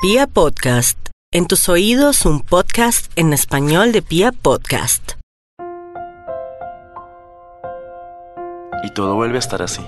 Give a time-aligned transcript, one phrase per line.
[0.00, 0.96] Pia Podcast,
[1.32, 5.14] en tus oídos un podcast en español de Pia Podcast.
[8.84, 9.84] Y todo vuelve a estar así.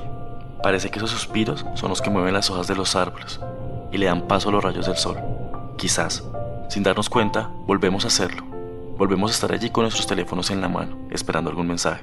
[0.65, 3.39] Parece que esos suspiros son los que mueven las hojas de los árboles
[3.93, 5.17] y le dan paso a los rayos del sol.
[5.79, 6.25] Quizás,
[6.69, 8.43] sin darnos cuenta, volvemos a hacerlo.
[8.99, 12.03] Volvemos a estar allí con nuestros teléfonos en la mano, esperando algún mensaje.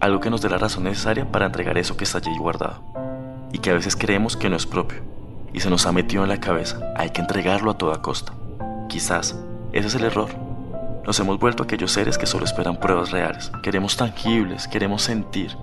[0.00, 2.82] Algo que nos dé la razón necesaria para entregar eso que está allí guardado.
[3.52, 5.14] Y que a veces creemos que no es propio.
[5.56, 6.78] Y se nos ha metido en la cabeza.
[6.96, 8.34] Hay que entregarlo a toda costa.
[8.90, 9.40] Quizás,
[9.72, 10.28] ese es el error.
[11.06, 13.50] Nos hemos vuelto aquellos seres que solo esperan pruebas reales.
[13.62, 15.56] Queremos tangibles, queremos sentir.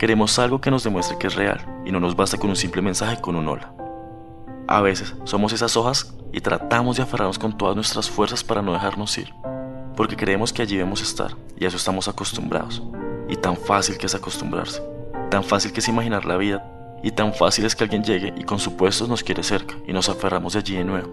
[0.00, 2.82] Queremos algo que nos demuestre que es real y no nos basta con un simple
[2.82, 3.72] mensaje con un hola.
[4.66, 8.72] A veces somos esas hojas y tratamos de aferrarnos con todas nuestras fuerzas para no
[8.72, 9.32] dejarnos ir,
[9.96, 12.82] porque creemos que allí debemos estar y a eso estamos acostumbrados.
[13.28, 14.82] Y tan fácil que es acostumbrarse,
[15.30, 18.44] tan fácil que es imaginar la vida y tan fácil es que alguien llegue y
[18.44, 21.08] con supuestos nos quiere cerca y nos aferramos de allí de nuevo.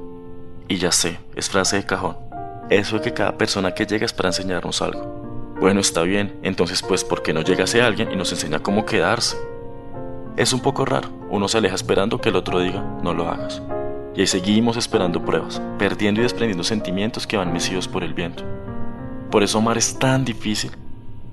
[0.68, 2.18] Y ya sé, es frase de cajón.
[2.70, 5.56] Eso de que cada persona que llega es para enseñarnos algo.
[5.60, 9.38] Bueno, está bien, entonces pues ¿por qué no llegase alguien y nos enseña cómo quedarse?
[10.36, 13.62] Es un poco raro, uno se aleja esperando que el otro diga, no lo hagas.
[14.16, 18.44] Y ahí seguimos esperando pruebas, perdiendo y desprendiendo sentimientos que van mecidos por el viento.
[19.30, 20.72] Por eso amar es tan difícil,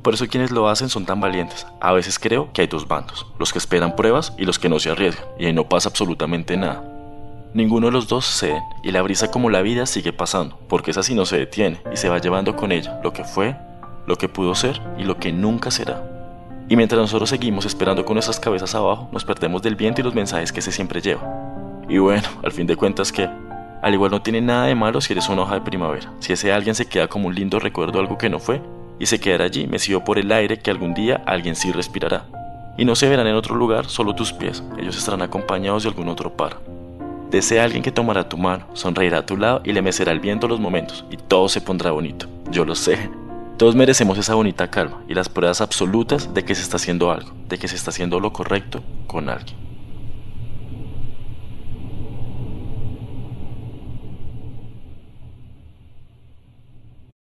[0.02, 1.66] por eso quienes lo hacen son tan valientes.
[1.80, 4.78] A veces creo que hay dos bandos, los que esperan pruebas y los que no
[4.78, 6.84] se arriesgan, y ahí no pasa absolutamente nada.
[7.52, 11.02] Ninguno de los dos ceden, y la brisa como la vida sigue pasando, porque esa
[11.02, 13.56] sí no se detiene, y se va llevando con ella lo que fue,
[14.06, 16.02] lo que pudo ser y lo que nunca será.
[16.68, 20.14] Y mientras nosotros seguimos esperando con nuestras cabezas abajo, nos perdemos del viento y los
[20.14, 21.22] mensajes que se siempre lleva.
[21.88, 23.28] Y bueno, al fin de cuentas que,
[23.82, 26.52] al igual no tiene nada de malo si eres una hoja de primavera, si ese
[26.52, 28.62] alguien se queda como un lindo recuerdo de algo que no fue,
[29.00, 32.26] y se quedará allí mecido por el aire que algún día alguien sí respirará.
[32.78, 36.08] Y no se verán en otro lugar solo tus pies, ellos estarán acompañados de algún
[36.08, 36.58] otro par.
[37.30, 40.46] Desea alguien que tomará tu mano, sonreirá a tu lado y le mecerá el viento
[40.46, 42.26] los momentos, y todo se pondrá bonito.
[42.50, 43.10] Yo lo sé.
[43.56, 47.32] Todos merecemos esa bonita calma y las pruebas absolutas de que se está haciendo algo,
[47.48, 49.59] de que se está haciendo lo correcto con alguien.